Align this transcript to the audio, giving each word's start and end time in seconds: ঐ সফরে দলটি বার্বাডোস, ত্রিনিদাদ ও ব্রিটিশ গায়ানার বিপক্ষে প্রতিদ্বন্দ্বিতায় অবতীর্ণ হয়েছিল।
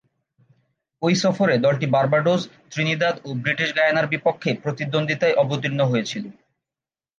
ঐ 1.01 1.09
সফরে 1.15 1.55
দলটি 1.57 1.87
বার্বাডোস, 1.87 2.41
ত্রিনিদাদ 2.71 3.15
ও 3.25 3.29
ব্রিটিশ 3.43 3.69
গায়ানার 3.77 4.07
বিপক্ষে 4.07 4.51
প্রতিদ্বন্দ্বিতায় 4.63 5.37
অবতীর্ণ 5.43 5.79
হয়েছিল। 5.91 6.23